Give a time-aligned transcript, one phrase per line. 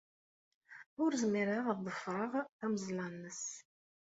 [1.03, 3.43] Ur zmireɣ ad ḍefreɣ tameẓla-nnes.